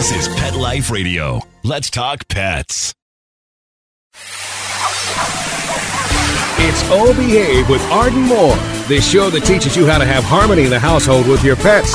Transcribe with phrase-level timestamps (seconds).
[0.00, 1.42] This is Pet Life Radio.
[1.62, 2.94] Let's talk pets.
[6.56, 8.56] It's Oh Behave with Arden Moore,
[8.88, 11.94] the show that teaches you how to have harmony in the household with your pets.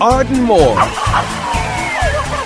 [0.00, 0.76] Arden Moore.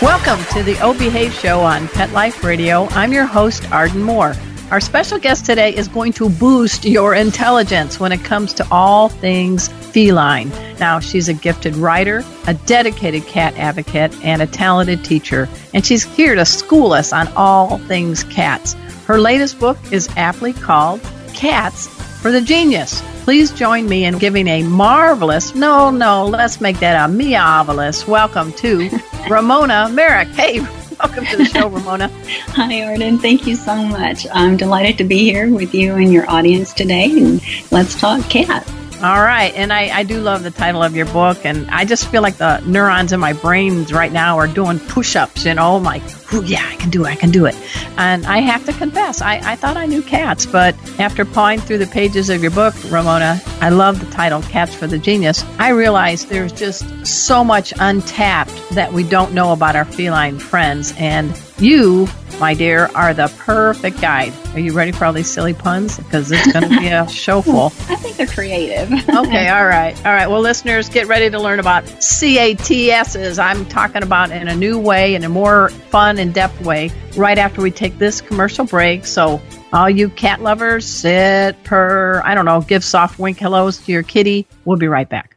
[0.03, 2.89] Welcome to the O Behave Show on Pet Life Radio.
[2.91, 4.35] I'm your host, Arden Moore.
[4.73, 9.09] Our special guest today is going to boost your intelligence when it comes to all
[9.09, 10.49] things feline.
[10.81, 16.03] Now, she's a gifted writer, a dedicated cat advocate, and a talented teacher, and she's
[16.03, 18.73] here to school us on all things cats.
[19.07, 21.01] Her latest book is aptly called
[21.35, 21.87] Cats
[22.21, 23.01] for the Genius.
[23.25, 28.53] Please join me in giving a marvelous, no, no, let's make that a meovelous welcome
[28.53, 28.91] to
[29.31, 30.29] Ramona Marek.
[30.29, 30.61] Hey,
[31.01, 32.09] welcome to the show, Ramona.
[32.49, 33.19] Hi, Arden.
[33.19, 34.27] Thank you so much.
[34.31, 37.41] I'm delighted to be here with you and your audience today, and
[37.73, 38.71] let's talk cat.
[39.03, 39.53] All right.
[39.55, 41.45] And I, I do love the title of your book.
[41.45, 45.17] And I just feel like the neurons in my brains right now are doing push
[45.17, 46.03] ups, you know, I'm like,
[46.35, 47.11] Ooh, yeah, I can do it.
[47.11, 47.55] I can do it.
[47.97, 50.47] And I have to confess, I, I thought I knew cats.
[50.47, 54.75] But after pawing through the pages of your book, Ramona, I love the title, Cats
[54.75, 55.45] for the Genius.
[55.59, 60.93] I realized there's just so much untapped that we don't know about our feline friends.
[60.99, 62.09] And you
[62.41, 64.33] my dear, are the perfect guide.
[64.55, 65.97] Are you ready for all these silly puns?
[65.99, 67.67] Because it's going to be a show full.
[67.67, 68.91] I think they're creative.
[68.93, 69.97] okay, all right.
[70.05, 70.27] All right.
[70.27, 73.39] Well, listeners, get ready to learn about CATSs.
[73.39, 77.39] I'm talking about in a new way, in a more fun and depth way, right
[77.39, 79.07] after we take this commercial break.
[79.07, 79.41] So,
[79.73, 84.03] all you cat lovers, sit, purr, I don't know, give soft wink hellos to your
[84.03, 84.47] kitty.
[84.65, 85.37] We'll be right back.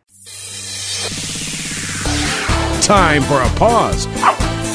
[2.82, 4.08] Time for a pause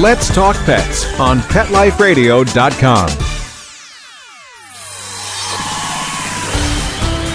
[0.00, 3.08] Let's Talk Pets on PetLifeRadio.com.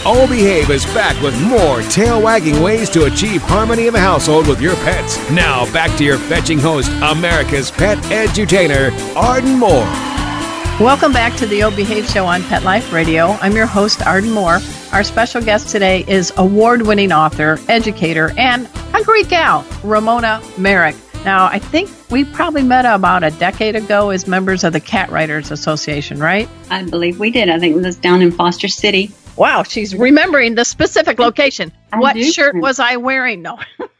[0.06, 4.48] Oh Behave is back with more tail wagging ways to achieve harmony in the household
[4.48, 5.18] with your pets.
[5.30, 9.84] Now back to your fetching host, America's pet edutainer, Arden Moore.
[10.80, 13.32] Welcome back to the O Behave Show on Pet Life Radio.
[13.42, 14.60] I'm your host, Arden Moore.
[14.94, 20.96] Our special guest today is award winning author, educator, and a great gal, Ramona Marek.
[21.26, 25.10] Now, I think we probably met about a decade ago as members of the Cat
[25.10, 26.50] Writers Association, right?
[26.70, 27.50] I believe we did.
[27.50, 29.10] I think it was down in Foster City.
[29.38, 31.72] Wow, she's remembering the specific location.
[31.94, 33.42] I what shirt was I wearing?
[33.42, 33.58] No.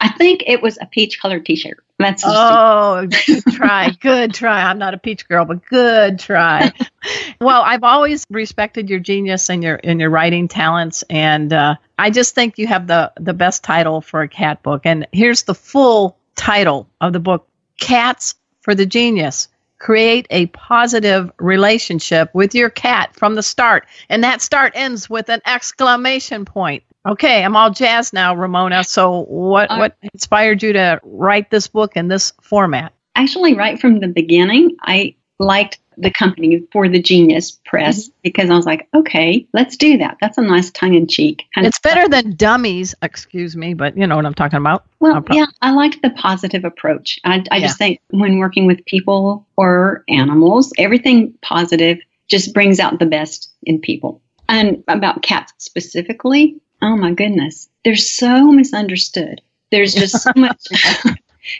[0.00, 1.82] I think it was a peach colored t shirt.
[1.98, 3.90] That's Oh, good try.
[4.00, 4.62] Good try.
[4.62, 6.72] I'm not a peach girl, but good try.
[7.40, 12.10] well, I've always respected your genius and your and your writing talents, and uh, I
[12.10, 14.82] just think you have the the best title for a cat book.
[14.84, 17.48] And here's the full title of the book:
[17.80, 19.48] Cats for the Genius.
[19.78, 25.28] Create a positive relationship with your cat from the start, and that start ends with
[25.28, 26.82] an exclamation point.
[27.06, 28.82] Okay, I'm all jazzed now, Ramona.
[28.84, 32.92] So, what Uh, what inspired you to write this book in this format?
[33.16, 34.76] actually right from the beginning.
[34.82, 39.96] I liked the company for the Genius Press because I was like, okay, let's do
[39.98, 40.18] that.
[40.20, 41.44] That's a nice tongue in cheek.
[41.56, 44.84] It's better than dummies, excuse me, but you know what I'm talking about.
[45.00, 47.18] Well, No yeah, I liked the positive approach.
[47.24, 51.98] I, I just think when working with people or animals, everything positive
[52.28, 54.20] just brings out the best in people.
[54.48, 59.40] And about cats specifically, oh my goodness, they're so misunderstood.
[59.70, 60.66] There's just so much.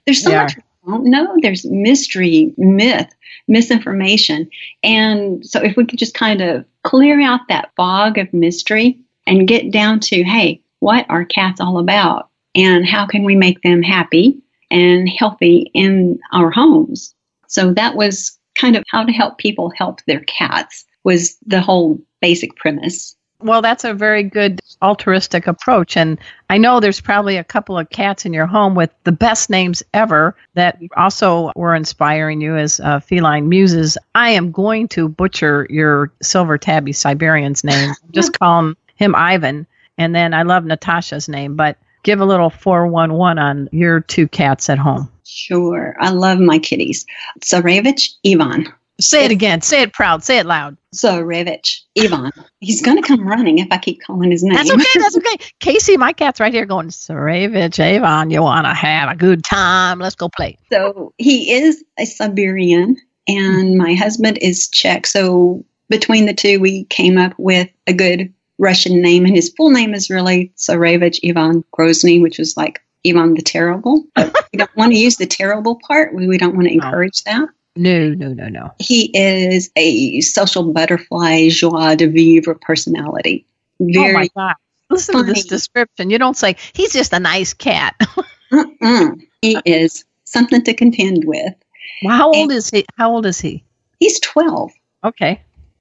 [0.06, 1.36] there's so They much we don't know.
[1.42, 3.12] There's mystery, myth,
[3.48, 4.48] misinformation,
[4.82, 9.48] and so if we could just kind of clear out that fog of mystery and
[9.48, 13.82] get down to, hey, what are cats all about, and how can we make them
[13.82, 14.40] happy
[14.70, 17.14] and healthy in our homes?
[17.48, 21.98] So that was kind of how to help people help their cats was the whole
[22.20, 23.16] basic premise.
[23.40, 25.96] Well, that's a very good altruistic approach.
[25.96, 26.18] And
[26.48, 29.82] I know there's probably a couple of cats in your home with the best names
[29.92, 33.98] ever that also were inspiring you as uh, feline muses.
[34.14, 37.94] I am going to butcher your silver tabby Siberian's name.
[38.10, 39.66] Just call him, him Ivan.
[39.98, 44.70] And then I love Natasha's name, but give a little 411 on your two cats
[44.70, 45.10] at home.
[45.24, 45.96] Sure.
[46.00, 47.04] I love my kitties.
[47.40, 48.72] Tsarevich Ivan.
[48.98, 49.60] Say it again.
[49.60, 50.24] Say it proud.
[50.24, 50.76] Say it loud.
[50.94, 52.32] Tsarevich Ivan.
[52.60, 54.54] He's going to come running if I keep calling his name.
[54.54, 54.84] That's okay.
[54.94, 55.36] That's okay.
[55.60, 59.98] Casey, my cat's right here going, Sarevich, Avon, you want to have a good time.
[59.98, 60.56] Let's go play.
[60.72, 62.96] So he is a Siberian,
[63.28, 65.06] and my husband is Czech.
[65.06, 69.70] So between the two, we came up with a good Russian name, and his full
[69.70, 74.04] name is really Tsarevich Ivan Grozny, which was like Ivan the Terrible.
[74.14, 76.14] But we don't want to use the terrible part.
[76.14, 77.50] We, we don't want to encourage that.
[77.76, 78.72] No, no, no, no.
[78.78, 83.46] He is a social butterfly, joie de vivre personality.
[83.80, 84.54] oh my God.
[84.90, 86.10] Listen to this description.
[86.10, 87.94] You don't say, he's just a nice cat.
[88.52, 89.20] Mm-mm.
[89.42, 91.54] he is something to contend with.
[92.02, 92.86] well, how old is he?
[92.96, 93.64] How old is he?
[93.98, 94.70] He's 12
[95.04, 95.40] Okay.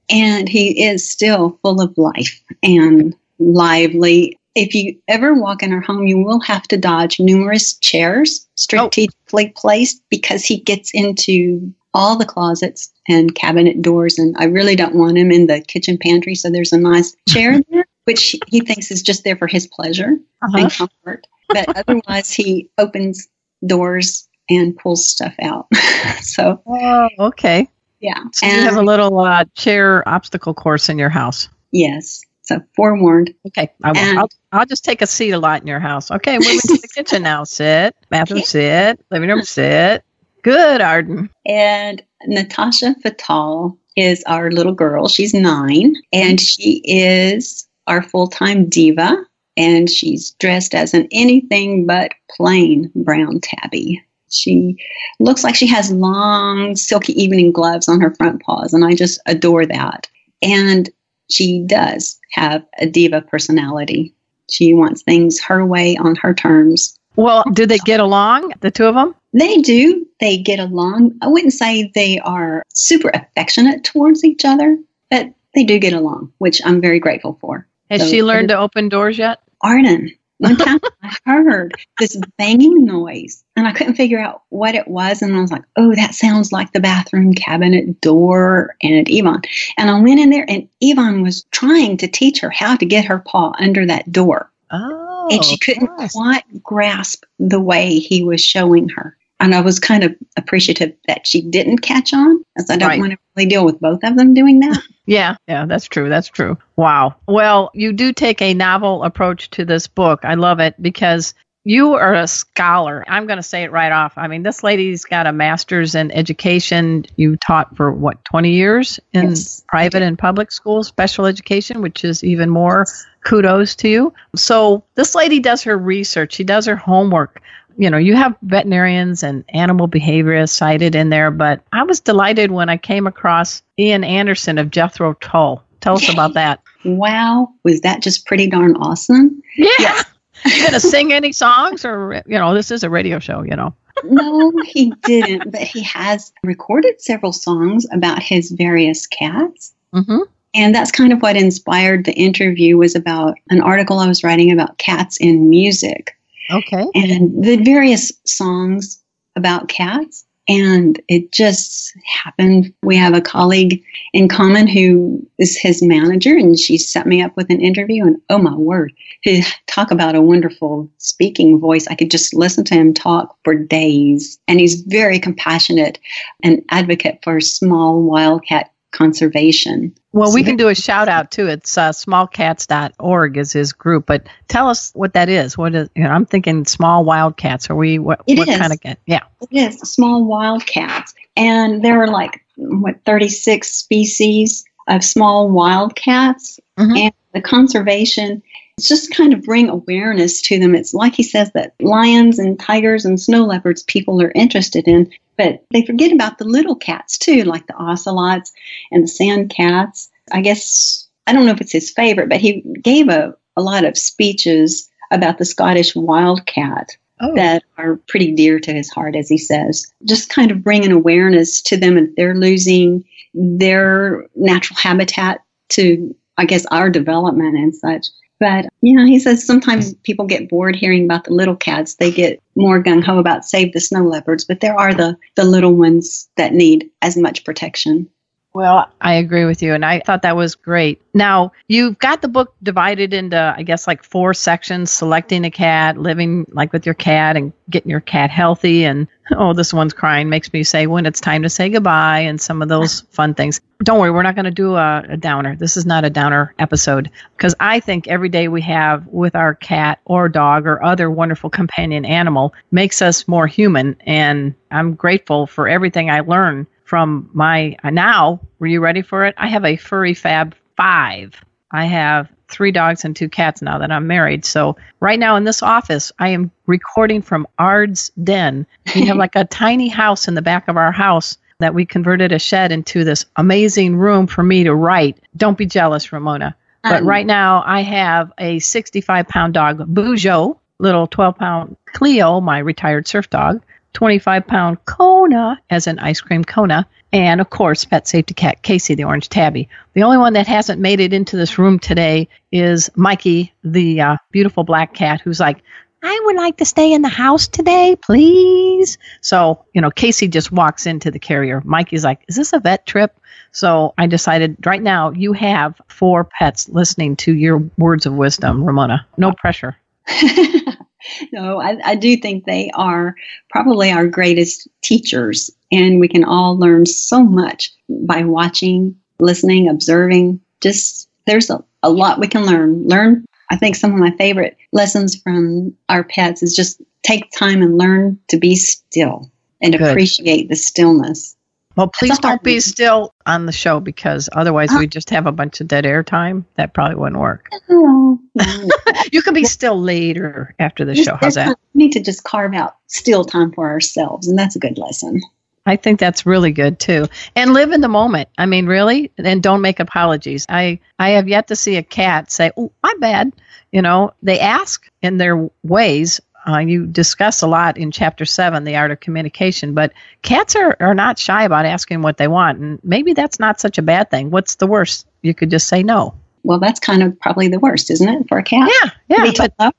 [0.10, 4.40] and he is still full of life and lively.
[4.56, 8.50] If you ever walk in our home, you will have to dodge numerous chairs oh.
[8.56, 14.20] strategically placed because he gets into all the closets and cabinet doors.
[14.20, 16.36] And I really don't want him in the kitchen pantry.
[16.36, 20.12] So there's a nice chair there, which he thinks is just there for his pleasure
[20.44, 20.58] Uh-huh.
[20.58, 21.26] and comfort.
[21.50, 23.28] But otherwise, he opens
[23.66, 25.68] doors and pulls stuff out.
[26.22, 27.68] so, Oh, okay.
[28.00, 28.22] yeah.
[28.34, 31.48] So you have a little uh, chair obstacle course in your house.
[31.72, 32.22] yes.
[32.48, 33.34] So, forewarned.
[33.48, 33.72] Okay.
[33.84, 33.98] I will.
[33.98, 36.12] And- I'll, I'll just take a seat a lot in your house.
[36.12, 36.38] Okay.
[36.38, 37.44] Moving to the kitchen now.
[37.44, 37.96] Sit.
[38.12, 39.04] Bathroom, sit.
[39.10, 40.04] Living room, sit.
[40.46, 41.32] Good, Arden.
[41.48, 45.08] And Natasha Fatale is our little girl.
[45.08, 49.26] She's nine, and she is our full time diva.
[49.58, 54.04] And she's dressed as an anything but plain brown tabby.
[54.30, 54.78] She
[55.20, 59.20] looks like she has long, silky evening gloves on her front paws, and I just
[59.26, 60.08] adore that.
[60.44, 60.92] And
[61.28, 64.14] she does have a diva personality.
[64.52, 67.00] She wants things her way on her terms.
[67.16, 69.16] Well, do they get along, the two of them?
[69.38, 70.08] They do.
[70.22, 71.18] They get along.
[71.22, 74.78] I wouldn't say they are super affectionate towards each other,
[75.12, 77.68] but they do get along, which I'm very grateful for.
[77.92, 79.40] Has So- she learned to open doors yet?
[79.62, 84.88] Arden, one time I heard this banging noise and I couldn't figure out what it
[84.88, 85.22] was.
[85.22, 89.42] And I was like, oh, that sounds like the bathroom cabinet door and Ivan.
[89.78, 93.06] And I went in there and Ivan was trying to teach her how to get
[93.06, 94.50] her paw under that door.
[94.72, 95.28] Oh.
[95.32, 96.14] and she oh, couldn't nice.
[96.14, 99.18] quite grasp the way he was showing her.
[99.46, 103.00] And I was kind of appreciative that she didn't catch on, as I don't Right.
[103.00, 104.82] want to really deal with both of them doing that.
[105.08, 106.10] Yeah, yeah, that's true.
[106.10, 106.58] That's true.
[106.78, 107.14] Wow.
[107.28, 110.22] Well, you do take a novel approach to this book.
[110.24, 113.06] I love it because you are a scholar.
[113.08, 114.14] I'm going to say it right off.
[114.18, 117.06] I mean, this lady's got a master's in education.
[117.18, 119.64] You taught for what, 20 years in Yes.
[119.68, 122.88] private and public schools, special education, which is even more
[123.24, 124.12] kudos to you.
[124.36, 127.42] So, this lady does her research, she does her homework.
[127.78, 132.52] You know, you have veterinarians and animal behaviorists cited in there, but I was delighted
[132.52, 135.64] when I came across Ian Anderson of Jethro Tull.
[135.82, 136.62] Tell us about that.
[136.88, 139.42] Wow, was that just pretty darn awesome?
[139.58, 140.04] Yeah.
[140.46, 143.74] you gonna sing any songs or you know, this is a radio show, you know.
[144.04, 149.74] No, he didn't, but he has recorded several songs about his various cats.
[149.96, 150.20] Mm-hmm.
[150.54, 154.52] And that's kind of what inspired the interview was about an article I was writing
[154.52, 156.15] about cats in music.
[156.52, 156.86] Okay.
[156.94, 159.02] and the various songs
[159.36, 160.26] about cats.
[160.48, 162.72] And it just happened.
[162.84, 163.84] We have a colleague
[164.14, 168.06] in common who is his manager, and she set me up with an interview.
[168.06, 171.88] And oh my word, he talk about a wonderful speaking voice.
[171.88, 174.38] I could just listen to him talk for days.
[174.48, 176.00] And he's very compassionate
[176.44, 179.94] and advocate for small wildcat conservation.
[180.14, 181.48] Well, we can do a shout out too.
[181.48, 185.58] It's uh, smallcats.org is his group, but tell us what that is.
[185.58, 187.70] What is, you know, I'm thinking small wildcats.
[187.70, 188.58] Are we, what, It what is.
[188.58, 189.00] kind of cat?
[189.06, 189.24] Yeah.
[189.50, 191.14] Yes, small wildcats.
[191.36, 196.60] And there are like, what, 36 species of small wildcats.
[196.80, 196.98] Mhm.
[196.98, 198.42] And the conservation
[198.80, 200.76] just kind of bring awareness to them.
[200.76, 205.12] It's like he says that lions and tigers and snow leopards people are interested in,
[205.38, 208.52] but they forget about the little cats too, like the ocelots
[208.92, 210.10] and the sand cats.
[210.32, 213.86] I guess, I don't know if it's his favorite, but he gave a, a lot
[213.86, 217.34] of speeches about the Scottish wildcat oh.
[217.36, 219.92] that are pretty dear to his heart, as he says.
[220.04, 226.14] Just kind of bring an awareness to them if they're losing their natural habitat to,
[226.38, 228.08] I guess, our development and such.
[228.40, 231.96] But, you know, he says sometimes people get bored hearing about the little cats.
[231.96, 235.46] They get more gung ho about save the snow leopards, but there are the, the
[235.46, 238.10] little ones that need as much protection.
[238.56, 241.02] Well, I agree with you, and I thought that was great.
[241.14, 245.98] Now, you've got the book divided into, I guess, like four sections selecting a cat,
[245.98, 248.86] living like with your cat, and getting your cat healthy.
[248.86, 252.40] And oh, this one's crying makes me say when it's time to say goodbye, and
[252.40, 253.60] some of those fun things.
[253.84, 255.58] Don't worry, we're not going to do a, a downer.
[255.58, 259.54] This is not a downer episode because I think every day we have with our
[259.54, 263.98] cat or dog or other wonderful companion animal makes us more human.
[264.06, 268.40] And I'm grateful for everything I learn from my uh, now.
[268.60, 269.36] Were you ready for it?
[269.38, 271.36] I have a furry fab five.
[271.72, 274.46] I have three dogs and two cats now that I'm married.
[274.46, 278.66] So right now in this office, I am recording from Ard's den.
[278.94, 282.32] We have like a tiny house in the back of our house that we converted
[282.32, 285.18] a shed into this amazing room for me to write.
[285.36, 286.56] Don't be jealous, Ramona.
[286.84, 292.42] But um, right now I have a 65 pound dog, Bujo, little 12 pound Cleo,
[292.42, 293.64] my retired surf dog,
[293.96, 298.94] 25 pound Kona as an ice cream Kona, and of course, pet safety cat Casey,
[298.94, 299.70] the orange tabby.
[299.94, 304.18] The only one that hasn't made it into this room today is Mikey, the uh,
[304.32, 305.64] beautiful black cat, who's like,
[306.04, 308.98] I would like to stay in the house today, please.
[309.22, 311.62] So, you know, Casey just walks into the carrier.
[311.66, 313.20] Mikey's like, Is this a vet trip?
[313.52, 318.66] So I decided right now you have four pets listening to your words of wisdom,
[318.66, 319.08] Ramona.
[319.18, 319.78] No pressure.
[321.32, 323.16] no, I, I do think they are
[323.50, 330.42] probably our greatest teachers, and we can all learn so much by watching, listening, observing.
[330.62, 332.88] Just there's a, a lot we can learn.
[332.88, 333.26] Learn.
[333.50, 337.78] I think some of my favorite lessons from our pets is just take time and
[337.78, 339.30] learn to be still
[339.62, 339.90] and Good.
[339.90, 341.35] appreciate the stillness.
[341.76, 344.80] Well, please don't be still on the show because otherwise uh-huh.
[344.80, 346.46] we just have a bunch of dead air time.
[346.56, 347.50] That probably wouldn't work.
[347.68, 348.20] Oh,
[349.12, 351.18] you can be still later after the show.
[351.20, 351.58] How's that?
[351.74, 355.22] We need to just carve out still time for ourselves, and that's a good lesson.
[355.66, 357.08] I think that's really good too.
[357.36, 358.30] And live in the moment.
[358.38, 360.46] I mean, really, and don't make apologies.
[360.48, 363.34] I I have yet to see a cat say, "Oh, I'm bad."
[363.72, 368.64] You know, they ask in their ways uh, you discuss a lot in chapter seven,
[368.64, 372.60] the art of communication, but cats are, are not shy about asking what they want.
[372.60, 374.32] And maybe that's not such a bad thing.
[374.32, 375.08] What's the worst?
[375.22, 376.14] You could just say no.
[376.44, 378.70] Well, that's kind of probably the worst, isn't it, for a cat?
[378.84, 379.32] Yeah, yeah.
[379.36, 379.54] But,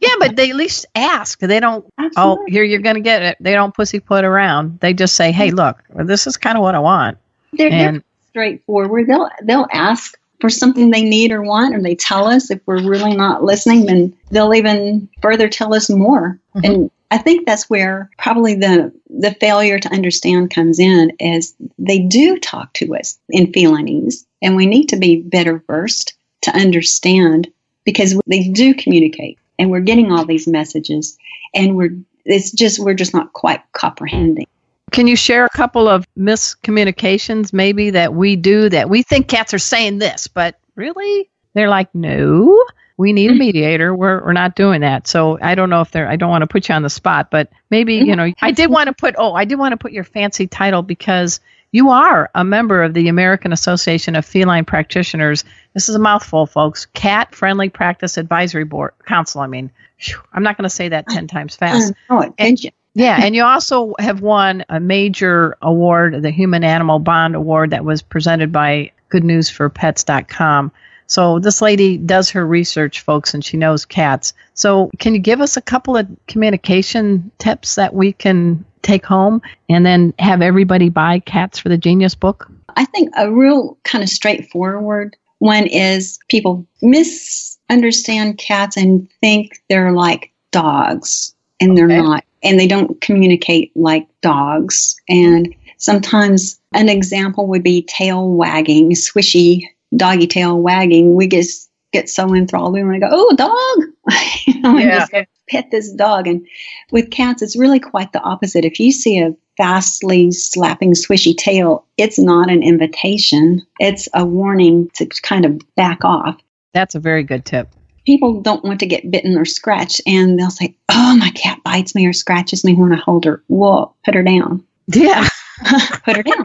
[0.00, 1.40] yeah, but they at least ask.
[1.40, 2.44] They don't, oh, Absolutely.
[2.44, 3.38] oh, here you're going to get it.
[3.40, 4.80] They don't pussy put around.
[4.80, 7.16] They just say, hey, look, this is kind of what I want.
[7.54, 9.06] They're, and, they're straightforward.
[9.06, 12.50] They'll, they'll ask for something they need or want, and they tell us.
[12.50, 16.38] If we're really not listening, then they'll even further tell us more.
[16.54, 16.64] Mm-hmm.
[16.64, 22.00] And I think that's where probably the the failure to understand comes in is they
[22.00, 27.52] do talk to us in feelings, and we need to be better versed to understand
[27.84, 31.18] because they do communicate, and we're getting all these messages,
[31.54, 34.46] and we're it's just we're just not quite comprehending.
[34.90, 39.54] Can you share a couple of miscommunications maybe that we do that we think cats
[39.54, 42.64] are saying this, but really they're like, no,
[42.96, 43.38] we need a mm-hmm.
[43.38, 43.94] mediator.
[43.94, 45.06] We're, we're not doing that.
[45.06, 47.30] So I don't know if they're, I don't want to put you on the spot,
[47.30, 48.28] but maybe, you mm-hmm.
[48.28, 50.82] know, I did want to put, oh, I did want to put your fancy title
[50.82, 51.40] because
[51.72, 55.44] you are a member of the American Association of Feline Practitioners.
[55.72, 56.86] This is a mouthful, folks.
[56.86, 59.40] Cat Friendly Practice Advisory Board Council.
[59.40, 61.94] I mean, whew, I'm not going to say that 10 times fast.
[62.08, 62.60] Oh, and,
[62.94, 67.84] yeah, and you also have won a major award, the Human Animal Bond Award, that
[67.84, 70.72] was presented by GoodNewsForPets.com.
[71.06, 74.32] So this lady does her research, folks, and she knows cats.
[74.54, 79.42] So can you give us a couple of communication tips that we can take home
[79.68, 82.50] and then have everybody buy Cats for the Genius book?
[82.76, 89.92] I think a real kind of straightforward one is people misunderstand cats and think they're
[89.92, 94.96] like dogs, and they're not and they don't communicate like dogs.
[95.08, 99.62] And sometimes an example would be tail wagging, swishy
[99.96, 101.14] doggy tail wagging.
[101.14, 104.16] We just get so enthralled we want to go, oh, dog,
[104.46, 105.06] you know, yeah.
[105.10, 106.26] just pet this dog.
[106.26, 106.46] And
[106.92, 108.64] with cats, it's really quite the opposite.
[108.64, 113.66] If you see a fastly slapping swishy tail, it's not an invitation.
[113.78, 116.40] It's a warning to kind of back off.
[116.72, 117.68] That's a very good tip.
[118.06, 121.94] People don't want to get bitten or scratched, and they'll say, "Oh, my cat bites
[121.94, 124.64] me or scratches me when I hold her." Well, put her down.
[124.88, 125.26] Yeah.
[126.04, 126.44] put her down.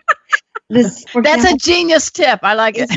[0.69, 2.39] This, That's a genius tip.
[2.43, 2.89] I like it.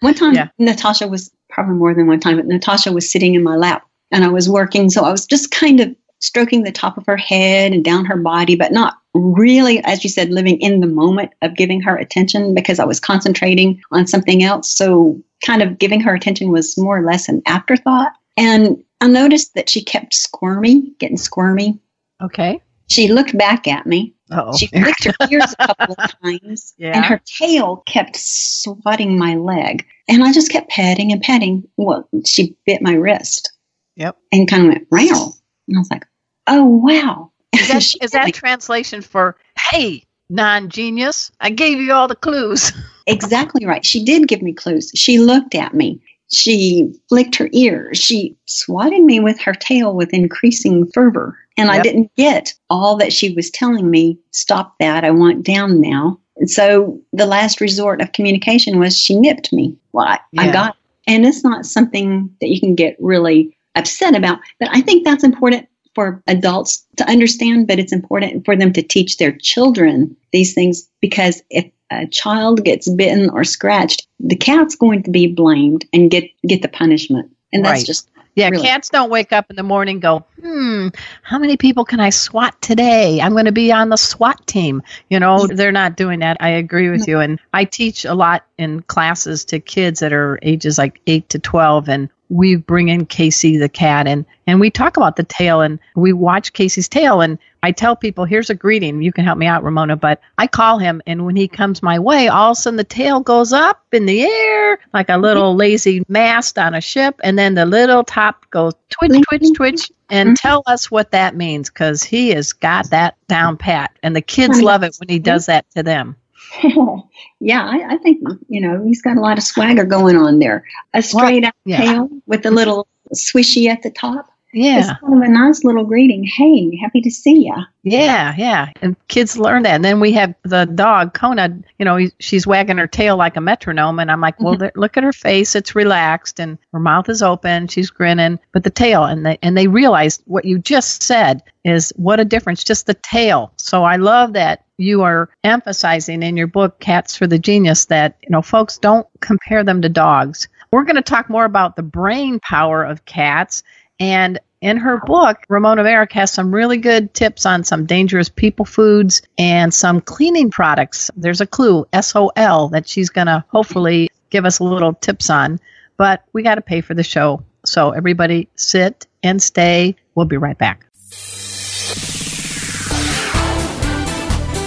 [0.00, 0.48] one time Yeah.
[0.58, 4.24] Natasha was probably more than one time, but Natasha was sitting in my lap and
[4.24, 5.94] I was working, so I was just kind of
[6.24, 10.10] stroking the top of her head and down her body, but not really, as you
[10.10, 14.42] said, living in the moment of giving her attention because I was concentrating on something
[14.42, 14.70] else.
[14.70, 18.12] So kind of giving her attention was more or less an afterthought.
[18.36, 21.78] And I noticed that she kept squirmy, getting squirmy.
[22.22, 22.60] Okay.
[22.90, 24.56] She looked back at me Oh.
[24.56, 26.96] she flicked her ears a couple of times, Yeah.
[26.96, 29.86] and her tail kept swatting my leg.
[30.08, 31.68] And I just kept petting and petting.
[31.76, 33.52] Well, she bit my wrist.
[33.96, 34.16] Yep.
[34.32, 35.32] And kind of went row.
[35.68, 36.06] And I was like,
[36.46, 37.30] oh, wow.
[37.54, 39.36] Is that, She that translation for,
[39.70, 41.30] hey, non genius?
[41.40, 42.72] I gave you all the clues.
[43.06, 43.84] exactly right.
[43.84, 44.90] She did give me clues.
[44.94, 46.00] She looked at me.
[46.32, 47.98] She flicked her ears.
[47.98, 51.38] She swatted me with her tail with increasing fervor.
[51.56, 54.18] And I didn't get all that she was telling me.
[54.32, 55.04] Stop that.
[55.04, 56.18] I want down now.
[56.36, 59.76] And so the last resort of communication was she nipped me.
[59.92, 64.40] Well, I, I got, and it's not something that you can get really upset about.
[64.58, 68.82] But I think that's important for adults to understand, but it's important for them to
[68.82, 74.74] teach their children these things because if a child gets bitten or scratched, the cat's
[74.74, 77.30] going to be blamed and get get the punishment.
[77.52, 77.86] And that's Right.
[77.86, 78.66] just Yeah, Really.
[78.66, 80.88] cats don't wake up in the morning and go, hmm,
[81.22, 83.20] how many people can I swat today?
[83.20, 84.82] I'm going to be on the SWAT team.
[85.08, 86.38] You know, they're not doing that.
[86.40, 87.20] I agree with you.
[87.20, 91.38] And I teach a lot in classes to kids that are ages like 8 to
[91.38, 91.88] 12.
[91.88, 95.78] And we bring in Casey the cat and, and we talk about the tail and
[95.94, 97.20] we watch Casey's tail.
[97.20, 99.02] And I tell people, here's a greeting.
[99.02, 99.96] You can help me out, Ramona.
[99.96, 102.84] But I call him, and when he comes my way, all of a sudden the
[102.84, 105.60] tail goes up in the air like a little mm-hmm.
[105.60, 107.20] lazy mast on a ship.
[107.22, 109.52] And then the little top goes twitch, twitch, mm-hmm.
[109.54, 109.90] twitch.
[110.10, 110.46] And mm-hmm.
[110.46, 113.96] tell us what that means because he has got that down pat.
[114.02, 116.16] And the kids love it when he does that to them.
[117.40, 120.64] yeah, I, I think you know he's got a lot of swagger going on there.
[120.92, 121.78] A straight out yeah.
[121.78, 124.30] tail with a little swishy at the top.
[124.54, 124.78] Yeah.
[124.78, 126.24] It's kind of a nice little greeting.
[126.24, 127.64] Hey, happy to see ya.
[127.82, 128.70] Yeah, yeah.
[128.80, 129.74] And kids learn that.
[129.74, 133.40] And then we have the dog, Kona, you know, she's wagging her tail like a
[133.40, 133.98] metronome.
[133.98, 134.60] And I'm like, well, mm-hmm.
[134.60, 135.56] there- look at her face.
[135.56, 137.66] It's relaxed and her mouth is open.
[137.66, 138.38] She's grinning.
[138.52, 142.24] But the tail, and they, and they realized what you just said is what a
[142.24, 143.52] difference, just the tail.
[143.56, 148.16] So I love that you are emphasizing in your book, Cats for the Genius, that,
[148.22, 150.46] you know, folks don't compare them to dogs.
[150.70, 153.62] We're going to talk more about the brain power of cats.
[154.00, 158.64] And in her book, Ramona Marek has some really good tips on some dangerous people
[158.64, 161.10] foods and some cleaning products.
[161.16, 165.60] There's a clue, SOL, that she's going to hopefully give us a little tips on.
[165.96, 167.44] But we got to pay for the show.
[167.66, 169.96] So everybody sit and stay.
[170.14, 170.86] We'll be right back.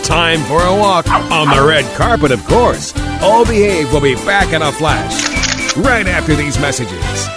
[0.04, 2.98] Time for a walk on the red carpet, of course.
[3.22, 7.37] All Behave will be back in a flash right after these messages.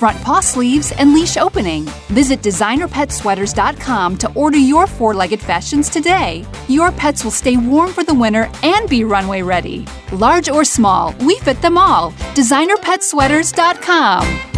[0.00, 1.84] front paw sleeves, and leash opening.
[2.08, 6.46] Visit designerpetsweaters.com to order your four legged fashions today.
[6.68, 9.86] Your pets will stay warm for the winter and be runway ready.
[10.12, 12.12] Large or small, we fit them all.
[12.34, 14.49] DesignerPetSweaters.com.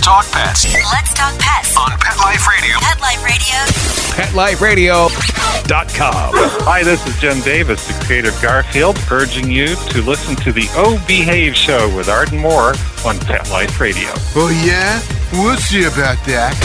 [0.00, 1.76] Let's talk pets Let's talk pets.
[1.76, 2.74] on Pet Life Radio.
[2.80, 5.08] Pet Life Radio.
[5.10, 6.32] PetLifeRadio.com.
[6.64, 10.68] Hi, this is Jim Davis, the creator of Garfield, urging you to listen to the
[10.70, 12.72] Oh Behave Show with Arden Moore
[13.04, 14.08] on Pet Life Radio.
[14.34, 15.02] Oh, yeah?
[15.34, 16.56] We'll see about that.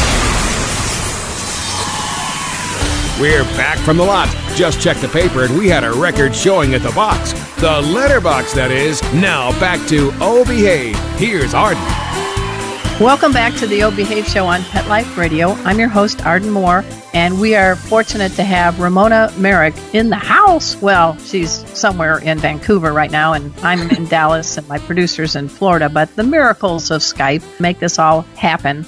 [3.20, 4.30] We're back from the lot.
[4.56, 7.34] Just checked the paper and we had a record showing at the box.
[7.60, 9.04] The letterbox, that is.
[9.14, 10.98] Now back to Oh Behave.
[11.18, 11.84] Here's Arden.
[13.02, 15.50] Welcome back to the O Behave Show on Pet Life Radio.
[15.66, 20.16] I'm your host, Arden Moore, and we are fortunate to have Ramona Marek in the
[20.16, 20.78] house.
[20.78, 25.50] Well, she's somewhere in Vancouver right now, and I'm in Dallas, and my producer's in
[25.50, 25.90] Florida.
[25.90, 28.86] But the miracles of Skype make this all happen.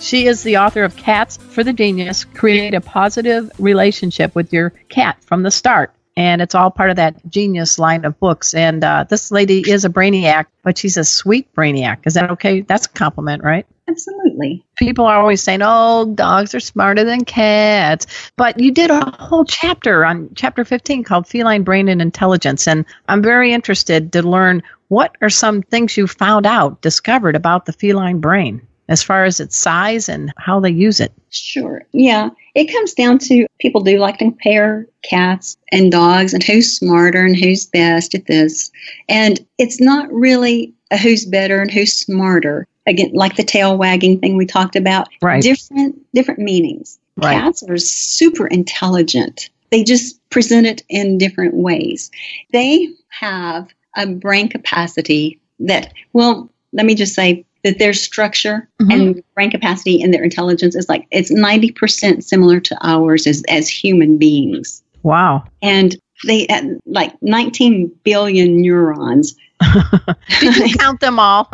[0.00, 4.70] She is the author of Cats for the Genius Create a Positive Relationship with Your
[4.88, 5.92] Cat from the Start.
[6.16, 8.52] And it's all part of that genius line of books.
[8.52, 11.98] And uh, this lady is a brainiac, but she's a sweet brainiac.
[12.04, 12.60] Is that okay?
[12.62, 13.66] That's a compliment, right?
[13.88, 14.64] Absolutely.
[14.76, 18.06] People are always saying, oh, dogs are smarter than cats.
[18.36, 22.68] But you did a whole chapter on chapter 15 called Feline Brain and Intelligence.
[22.68, 27.66] And I'm very interested to learn what are some things you found out, discovered about
[27.66, 31.12] the feline brain as far as its size and how they use it.
[31.30, 31.82] Sure.
[31.92, 32.30] Yeah.
[32.54, 37.24] It comes down to people do like to compare cats and dogs and who's smarter
[37.24, 38.70] and who's best at this.
[39.08, 44.18] And it's not really a who's better and who's smarter again like the tail wagging
[44.18, 45.42] thing we talked about right.
[45.42, 47.34] different different meanings right.
[47.34, 52.10] cats are super intelligent they just present it in different ways
[52.52, 58.90] they have a brain capacity that well let me just say that their structure mm-hmm.
[58.90, 63.68] and brain capacity and their intelligence is like it's 90% similar to ours as as
[63.68, 65.96] human beings wow and
[66.26, 69.34] they had like 19 billion neurons
[70.40, 71.50] did you count them all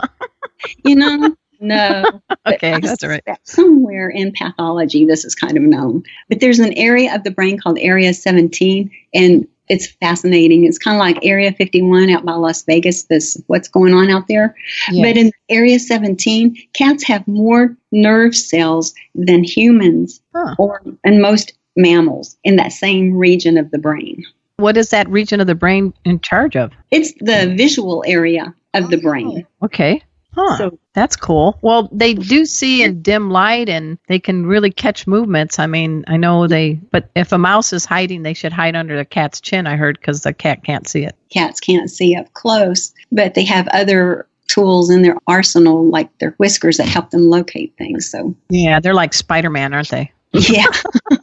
[0.84, 2.04] you know, no.
[2.46, 3.22] okay, that's all right.
[3.44, 6.02] Somewhere in pathology, this is kind of known.
[6.28, 10.64] But there's an area of the brain called Area 17, and it's fascinating.
[10.64, 14.28] It's kind of like Area 51 out by Las Vegas, this what's going on out
[14.28, 14.54] there.
[14.90, 15.04] Yes.
[15.04, 20.54] But in Area 17, cats have more nerve cells than humans huh.
[20.58, 24.24] or and most mammals in that same region of the brain.
[24.56, 26.72] What is that region of the brain in charge of?
[26.90, 29.46] It's the visual area of the brain.
[29.60, 30.02] Oh, okay.
[30.36, 30.58] Huh.
[30.58, 31.58] So that's cool.
[31.62, 35.58] Well, they do see in dim light and they can really catch movements.
[35.58, 38.96] I mean, I know they, but if a mouse is hiding, they should hide under
[38.96, 41.16] the cat's chin, I heard, because the cat can't see it.
[41.30, 46.32] Cats can't see up close, but they have other tools in their arsenal, like their
[46.32, 48.10] whiskers, that help them locate things.
[48.10, 50.12] So, yeah, they're like Spider Man, aren't they?
[50.38, 50.66] Yeah.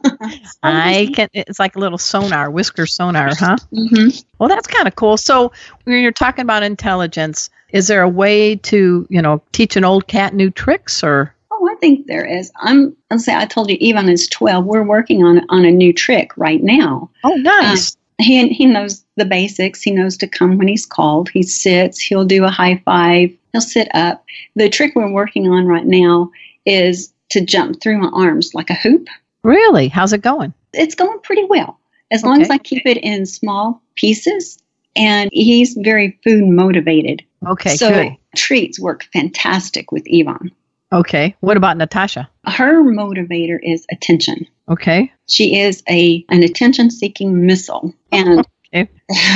[0.62, 1.28] I can.
[1.32, 3.56] It's like a little sonar, whisker sonar, huh?
[3.72, 4.18] Mm-hmm.
[4.38, 5.16] Well, that's kind of cool.
[5.16, 5.52] So,
[5.84, 10.06] when you're talking about intelligence, is there a way to, you know, teach an old
[10.06, 11.34] cat new tricks or?
[11.52, 12.50] Oh, I think there is.
[12.56, 12.96] I'm.
[13.10, 14.64] Let's say I told you Ivan is 12.
[14.64, 17.10] We're working on on a new trick right now.
[17.22, 17.94] Oh, nice.
[17.94, 19.82] Um, he he knows the basics.
[19.82, 21.28] He knows to come when he's called.
[21.30, 22.00] He sits.
[22.00, 23.30] He'll do a high five.
[23.52, 24.24] He'll sit up.
[24.56, 26.30] The trick we're working on right now
[26.66, 29.08] is to jump through my arms like a hoop.
[29.42, 29.88] Really?
[29.88, 30.54] How's it going?
[30.72, 31.78] It's going pretty well.
[32.10, 32.28] As okay.
[32.28, 34.62] long as I keep it in small pieces
[34.96, 37.24] and he's very food motivated.
[37.46, 38.16] Okay, so good.
[38.36, 40.52] treats work fantastic with Ivan.
[40.92, 41.34] Okay.
[41.40, 42.30] What about Natasha?
[42.46, 44.46] Her motivator is attention.
[44.68, 45.12] Okay.
[45.28, 48.88] She is a an attention seeking missile and okay.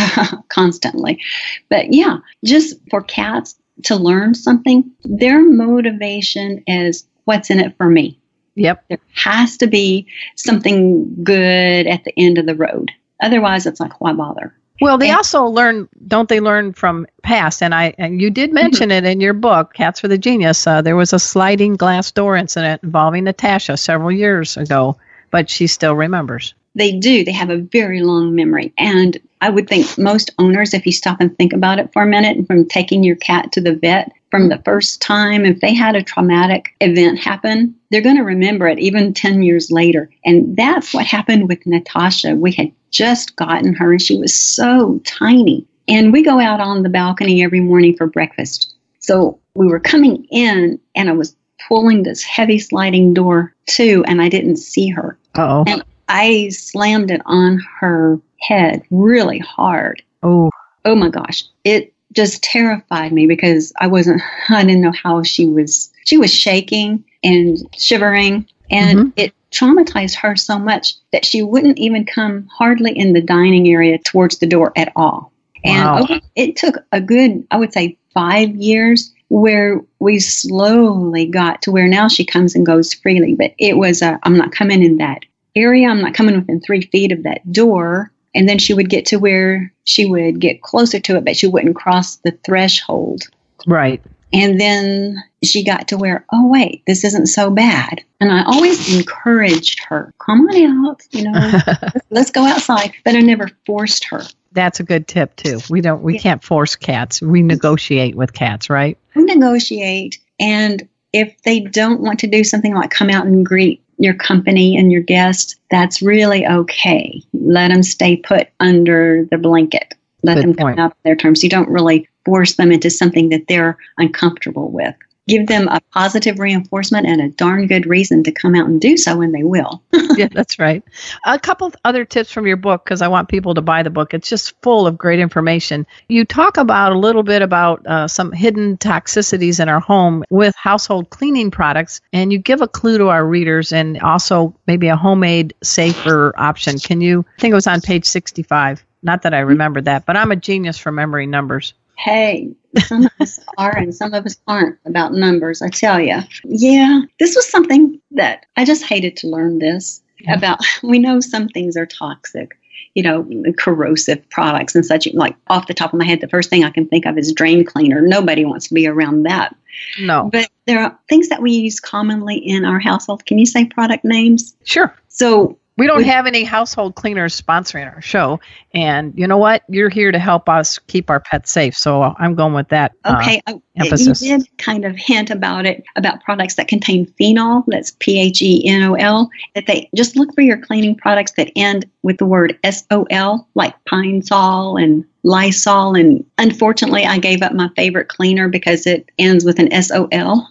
[0.49, 1.21] constantly.
[1.69, 7.87] But yeah, just for cats to learn something, their motivation is what's in it for
[7.87, 8.19] me.
[8.55, 8.85] Yep.
[8.89, 12.91] There has to be something good at the end of the road.
[13.23, 14.55] Otherwise, it's like, why bother?
[14.81, 17.63] Well, they and, also learn, don't they learn from past?
[17.63, 19.05] And I, and you did mention mm-hmm.
[19.05, 20.67] it in your book, Cats for the Genius.
[20.67, 24.97] Uh, there was a sliding glass door incident involving Natasha several years ago,
[25.31, 26.55] but she still remembers.
[26.75, 27.25] They do.
[27.25, 28.73] They have a very long memory.
[28.79, 32.07] And I would think most owners, if you stop and think about it for a
[32.07, 35.97] minute, from taking your cat to the vet from the first time, if they had
[35.97, 40.11] a traumatic event happen, they're going to remember it even 10 years later.
[40.25, 42.35] And that's what happened with Natasha.
[42.37, 45.67] We had just gotten her and she was so tiny.
[45.89, 48.75] And we go out on the balcony every morning for breakfast.
[48.99, 51.35] So we were coming in and I was
[51.67, 55.19] pulling this heavy sliding door too, and I didn't see her.
[55.37, 55.65] Oh.
[55.67, 60.03] And I slammed it on her head really hard.
[60.23, 60.51] Oh.
[60.85, 61.45] Oh my gosh.
[61.65, 66.33] It just terrified me because I wasn't I didn't know how she was she was
[66.33, 69.09] shaking and shivering and mm-hmm.
[69.17, 73.99] it traumatized her so much that she wouldn't even come hardly in the dining area
[73.99, 75.33] towards the door at all.
[75.65, 76.03] And wow.
[76.03, 81.71] okay, it took a good I would say 5 years where we slowly got to
[81.71, 84.99] where now she comes and goes freely but it was i I'm not coming in
[84.99, 85.25] that
[85.59, 85.89] area.
[85.89, 88.13] I'm not coming within three feet of that door.
[88.35, 91.47] And then she would get to where she would get closer to it, but she
[91.47, 93.23] wouldn't cross the threshold.
[93.67, 94.03] Right.
[94.33, 98.03] And then she got to where, oh, wait, this isn't so bad.
[98.21, 101.51] And I always encouraged her, come on out, you know,
[102.11, 102.93] let's go outside.
[103.05, 104.23] But I never forced her.
[104.53, 105.61] That's a good tip too.
[105.71, 106.21] We don't, we yeah.
[106.21, 107.23] can't force cats.
[107.23, 108.99] We negotiate with cats, right?
[109.15, 110.19] We negotiate.
[110.41, 114.77] And if they don't want to do something like come out and greet your company
[114.77, 117.23] and your guests, that's really okay.
[117.33, 119.95] Let them stay put under the blanket.
[120.23, 121.43] Let Good them come out on their terms.
[121.43, 124.95] You don't really force them into something that they're uncomfortable with.
[125.29, 128.97] Give them a positive reinforcement and a darn good reason to come out and do
[128.97, 129.83] so, and they will.
[130.17, 130.83] yeah, that's right.
[131.25, 134.15] A couple other tips from your book because I want people to buy the book.
[134.15, 135.87] It's just full of great information.
[136.09, 140.55] You talk about a little bit about uh, some hidden toxicities in our home with
[140.57, 144.97] household cleaning products, and you give a clue to our readers and also maybe a
[144.97, 146.79] homemade safer option.
[146.79, 147.25] Can you?
[147.37, 148.85] I think it was on page 65.
[149.03, 151.75] Not that I remember that, but I'm a genius for memory numbers.
[151.99, 156.19] Hey, some of us are and some of us aren't about numbers, I tell you.
[156.45, 160.35] Yeah, this was something that I just hated to learn this yeah.
[160.35, 160.61] about.
[160.83, 162.59] We know some things are toxic,
[162.95, 163.27] you know,
[163.59, 165.09] corrosive products and such.
[165.13, 167.33] Like off the top of my head, the first thing I can think of is
[167.33, 168.01] drain cleaner.
[168.01, 169.57] Nobody wants to be around that.
[170.01, 170.31] No.
[170.33, 173.27] But there are things that we use commonly in our household.
[173.27, 174.57] Can you say product names?
[174.65, 174.95] Sure.
[175.09, 178.41] So we don't have any household cleaners sponsoring our show.
[178.75, 179.63] And you know what?
[179.69, 181.75] You're here to help us keep our pets safe.
[181.75, 182.93] So I'm going with that.
[183.05, 183.41] Uh, okay.
[183.47, 184.21] Uh, emphasis.
[184.21, 187.63] You did kind of hint about it, about products that contain phenol.
[187.69, 189.31] That's P H E N O L.
[189.55, 193.07] That they just look for your cleaning products that end with the word S O
[193.11, 195.95] L, like Pine Sol and Lysol.
[195.95, 200.09] And unfortunately, I gave up my favorite cleaner because it ends with an S O
[200.11, 200.49] L.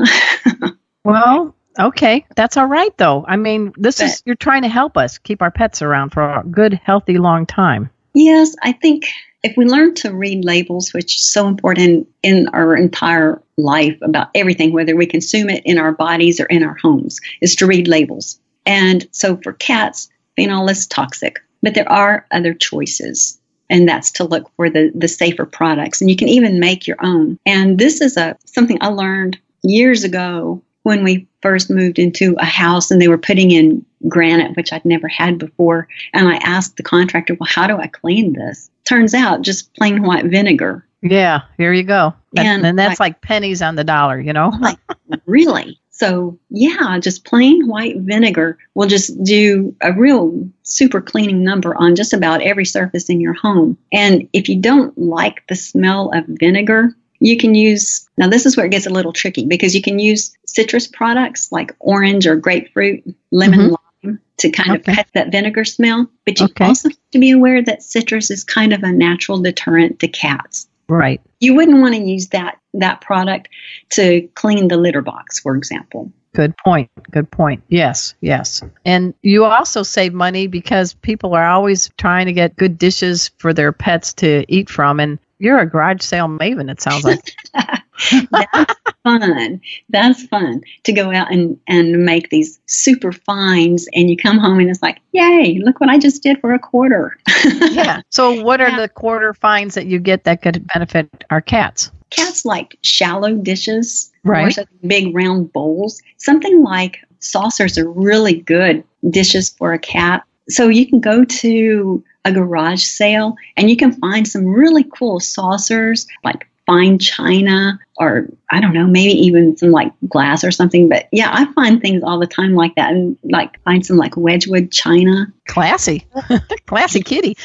[1.04, 3.26] well, Okay, that's all right though.
[3.28, 6.40] I mean, this but, is you're trying to help us keep our pets around for
[6.40, 7.90] a good, healthy, long time.
[8.14, 9.06] Yes, I think
[9.44, 14.30] if we learn to read labels, which is so important in our entire life about
[14.34, 17.88] everything, whether we consume it in our bodies or in our homes, is to read
[17.88, 18.40] labels.
[18.66, 23.40] And so for cats, phenol is toxic, but there are other choices.
[23.70, 26.02] And that's to look for the, the safer products.
[26.02, 27.38] And you can even make your own.
[27.46, 32.46] And this is a something I learned years ago when we first moved into a
[32.46, 35.86] house and they were putting in granite, which I'd never had before.
[36.14, 38.72] And I asked the contractor, well, how do I clean this?
[38.86, 40.88] Turns out just plain white vinegar.
[41.02, 42.14] Yeah, here you go.
[42.38, 44.54] And, and that's like, like, pennies on the dollar, you know?
[44.62, 44.80] like,
[45.26, 45.78] really?
[45.90, 51.98] So, yeah, just plain white vinegar will just do a real super cleaning number on
[51.98, 53.78] just about every surface in your home.
[53.92, 58.56] And if you don't like the smell of vinegar, you can use, now this is
[58.56, 62.36] where it gets a little tricky because you can use citrus products like orange or
[62.36, 63.76] grapefruit, lemon, mm-hmm.
[64.04, 64.92] lime to kind okay.
[64.92, 66.10] of cut that vinegar smell.
[66.26, 66.66] But you okay.
[66.66, 70.68] also have to be aware that citrus is kind of a natural deterrent to cats.
[70.90, 71.22] Right.
[71.40, 73.50] You wouldn't want to use that that product
[73.90, 76.12] to clean the litter box, for example.
[76.34, 76.92] Good point.
[77.10, 77.64] Good point.
[77.68, 78.62] Yes, yes.
[78.86, 83.54] And you also save money because people are always trying to get good dishes for
[83.54, 85.00] their pets to eat from.
[85.00, 87.36] And you're a garage sale maven, it sounds like.
[88.32, 88.74] That's
[89.04, 89.62] fun.
[89.90, 94.60] That's fun to go out and, and make these super finds and you come home
[94.60, 97.18] and it's like, yay, look what I just did for a quarter.
[97.72, 98.02] yeah.
[98.10, 98.82] So what are yeah.
[98.82, 101.92] the quarter finds that you get that could benefit our cats?
[102.10, 104.58] Cats like shallow dishes, right?
[104.86, 106.02] big round bowls.
[106.18, 110.24] Something like saucers are really good dishes for a cat.
[110.50, 115.20] So you can go to a garage sale and you can find some really cool
[115.20, 120.90] saucers like fine china or I don't know, maybe even some like glass or something.
[120.90, 124.16] But yeah, I find things all the time like that and like find some like
[124.16, 125.34] Wedgwood china.
[125.48, 126.06] Classy.
[126.68, 127.38] Classy kitty.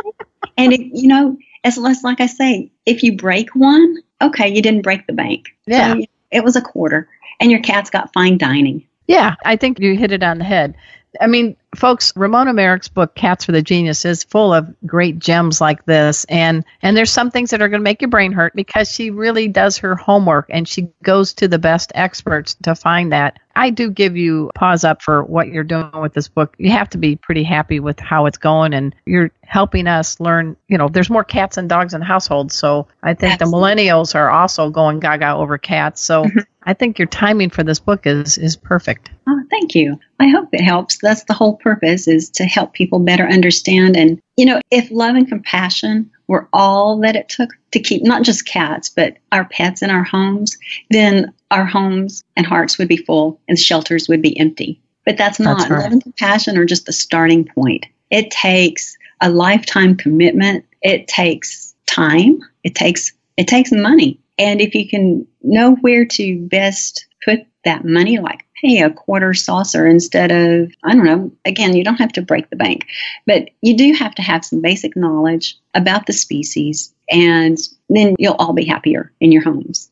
[0.56, 4.62] and it, you know, as less like I say, if you break one, okay, you
[4.62, 5.48] didn't break the bank.
[5.66, 5.94] Yeah.
[5.94, 7.08] So it was a quarter
[7.40, 8.86] and your cat's got fine dining.
[9.06, 10.76] Yeah, I think you hit it on the head.
[11.20, 15.60] I mean, folks, Ramona Marek's book Cats for the Genius is full of great gems
[15.60, 18.54] like this and and there's some things that are going to make your brain hurt
[18.54, 23.12] because she really does her homework and she goes to the best experts to find
[23.12, 23.38] that.
[23.56, 26.54] I do give you a pause up for what you're doing with this book.
[26.58, 30.56] You have to be pretty happy with how it's going and you're helping us learn,
[30.68, 32.54] you know, there's more cats and dogs in households.
[32.54, 33.84] So I think Absolutely.
[33.84, 36.00] the millennials are also going gaga over cats.
[36.00, 36.38] So mm-hmm.
[36.64, 39.10] I think your timing for this book is is perfect.
[39.26, 39.98] Oh, thank you.
[40.18, 40.98] I hope it helps.
[40.98, 45.16] That's the whole purpose is to help people better understand and you know, if love
[45.16, 49.82] and compassion were all that it took to keep not just cats, but our pets
[49.82, 50.56] in our homes,
[50.90, 54.80] then our homes and hearts would be full and shelters would be empty.
[55.04, 55.58] But that's not.
[55.58, 55.82] That's right.
[55.82, 57.86] Love and compassion are just the starting point.
[58.10, 60.64] It takes a lifetime commitment.
[60.82, 62.40] It takes time.
[62.64, 64.18] It takes it takes money.
[64.40, 69.34] And if you can know where to best put that money, like pay a quarter
[69.34, 72.86] saucer instead of, I don't know, again, you don't have to break the bank,
[73.26, 77.58] but you do have to have some basic knowledge about the species, and
[77.90, 79.90] then you'll all be happier in your homes.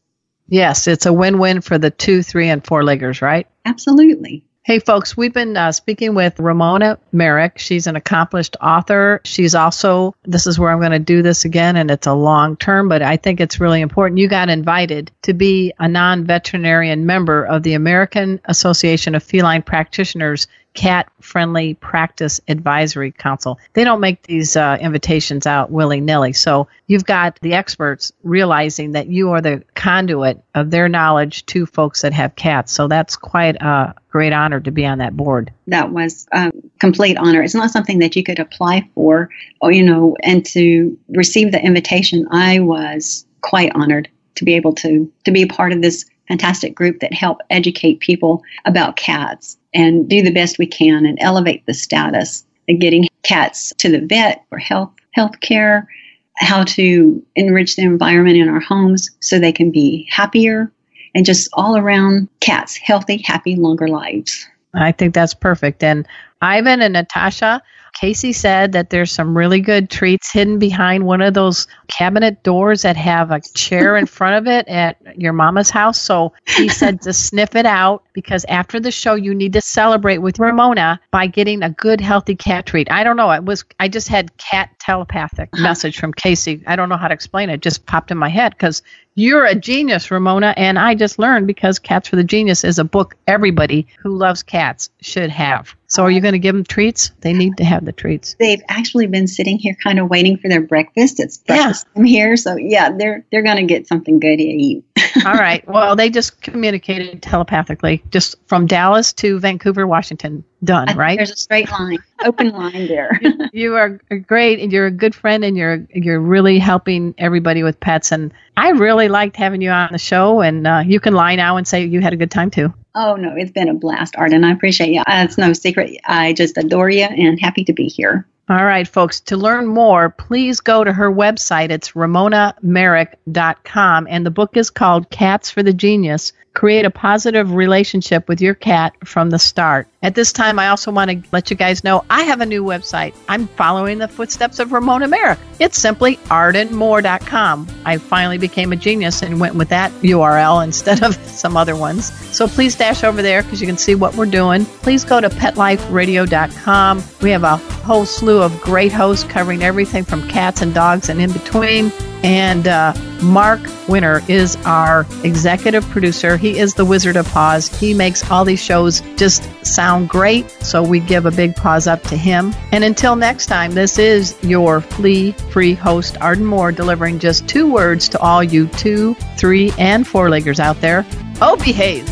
[0.49, 3.47] Yes, it's a win win for the two, three, and four leggers, right?
[3.67, 4.45] Absolutely.
[4.69, 7.59] Hey, folks, we've been uh, speaking with Ramona Marek.
[7.59, 9.23] She's an accomplished author.
[9.25, 12.55] She's also, this is where I'm going to do this again, and it's a long
[12.55, 14.19] term, but I think it's really important.
[14.19, 19.63] You got invited to be a non veterinarian member of the American Association of Feline
[19.63, 23.59] Practitioners cat friendly practice advisory council.
[23.73, 26.33] They don't make these uh, invitations out willy nilly.
[26.33, 31.67] So you've got the experts realizing that you are the conduit of their knowledge to
[31.67, 32.73] folks that have cats.
[32.73, 35.53] So that's quite a great honor to be on that board.
[35.67, 37.43] That was a complete honor.
[37.43, 41.63] It's not something that you could apply for, or, you know, and to receive the
[41.63, 46.05] invitation, I was quite honored to be able to to be a part of this
[46.29, 51.19] fantastic group that help educate people about cats and do the best we can and
[51.21, 55.89] elevate the status of getting cats to the vet for health health care,
[56.37, 60.71] how to enrich the environment in our homes so they can be happier
[61.15, 64.47] and just all around cats healthy, happy, longer lives.
[64.75, 65.83] I think that's perfect.
[65.83, 66.07] And
[66.41, 71.35] Ivan and Natasha, Casey said that there's some really good treats hidden behind one of
[71.35, 76.01] those cabinet doors that have a chair in front of it at your mama's house.
[76.01, 80.19] So he said to sniff it out because after the show you need to celebrate
[80.19, 82.91] with Ramona by getting a good healthy cat treat.
[82.91, 83.31] I don't know.
[83.31, 86.63] It was I just had cat telepathic message from Casey.
[86.67, 87.55] I don't know how to explain it.
[87.55, 88.83] it just popped in my head because
[89.19, 92.85] you're a genius, Ramona, and I just learned because Cats for the Genius is a
[92.85, 95.75] book everybody who loves cats should have.
[95.89, 97.11] So are you going to give them treats?
[97.21, 98.37] They need to have the treats.
[98.39, 101.19] They've actually been sitting here kind of waiting for their breakfast.
[101.19, 102.05] It's breakfast yeah.
[102.05, 104.85] here, so yeah, they're they're going to get something good to eat.
[105.27, 105.67] All right.
[105.67, 110.45] Well, they just communicated telepathically, just from Dallas to Vancouver, Washington.
[110.65, 111.17] Done, right?
[111.17, 113.21] There's a straight line, open line there.
[113.53, 117.79] you are great, and you're a good friend, and you're you're really helping everybody with
[117.79, 118.11] pets.
[118.11, 120.41] And I really liked having you on the show.
[120.41, 122.75] And uh, you can lie now and say you had a good time too.
[122.97, 125.01] Oh no, it's been a blast, Art, and I appreciate you.
[125.01, 125.97] Uh, it's no secret.
[126.05, 128.27] I just adore you and happy to be here.
[128.51, 131.71] All right, folks, to learn more, please go to her website.
[131.71, 138.27] It's ramonamarek.com, and the book is called Cats for the Genius Create a Positive Relationship
[138.27, 139.87] with Your Cat from the Start.
[140.03, 142.65] At this time, I also want to let you guys know I have a new
[142.65, 143.15] website.
[143.29, 145.39] I'm following the footsteps of Ramona Marek.
[145.61, 147.69] It's simply ardenmore.com.
[147.85, 152.13] I finally became a genius and went with that URL instead of some other ones.
[152.37, 154.65] So please dash over there because you can see what we're doing.
[154.65, 157.05] Please go to petliferadio.com.
[157.23, 161.21] We have a whole slew of great hosts covering everything from cats and dogs and
[161.21, 161.93] in between.
[162.25, 166.37] And uh, Mark Winter is our executive producer.
[166.37, 167.69] He is the Wizard of Paws.
[167.81, 170.49] He makes all these shows just sound great.
[170.63, 172.55] So we give a big pause up to him.
[172.73, 177.71] And until next time, this is your flea free host, Arden Moore, delivering just two
[177.71, 181.05] words to all you two, three, and four leggers out there.
[181.41, 182.09] Oh, behave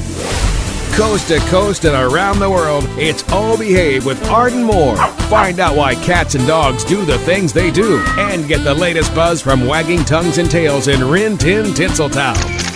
[0.97, 4.97] coast to coast and around the world, it's Oh Behave with Arden Moore.
[5.29, 9.15] Find out why cats and dogs do the things they do and get the latest
[9.15, 12.76] buzz from wagging tongues and tails in Rin Tin Tinseltown.